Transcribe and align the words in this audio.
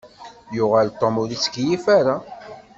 Yuɣal 0.55 0.89
Tom 0.99 1.15
ur 1.21 1.29
ittkeyyif 1.35 1.85
ara. 1.97 2.15